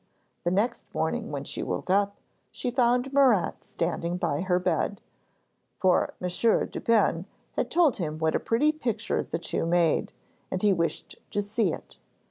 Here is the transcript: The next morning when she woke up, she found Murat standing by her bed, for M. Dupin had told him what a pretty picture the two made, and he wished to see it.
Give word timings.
The 0.45 0.49
next 0.49 0.85
morning 0.95 1.29
when 1.31 1.43
she 1.43 1.61
woke 1.61 1.91
up, 1.91 2.15
she 2.49 2.71
found 2.71 3.13
Murat 3.13 3.63
standing 3.63 4.17
by 4.17 4.41
her 4.41 4.57
bed, 4.57 4.99
for 5.77 6.15
M. 6.19 6.27
Dupin 6.69 7.27
had 7.55 7.69
told 7.69 7.97
him 7.97 8.17
what 8.17 8.33
a 8.33 8.39
pretty 8.39 8.71
picture 8.71 9.21
the 9.23 9.37
two 9.37 9.63
made, 9.63 10.11
and 10.49 10.63
he 10.63 10.73
wished 10.73 11.17
to 11.29 11.43
see 11.43 11.71
it. 11.71 11.99